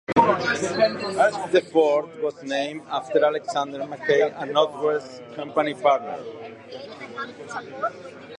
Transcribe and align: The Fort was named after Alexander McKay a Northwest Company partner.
The 0.15 1.61
Fort 1.71 2.23
was 2.23 2.41
named 2.41 2.81
after 2.89 3.23
Alexander 3.23 3.81
McKay 3.81 4.33
a 4.35 4.47
Northwest 4.47 5.21
Company 5.35 5.75
partner. 5.75 6.17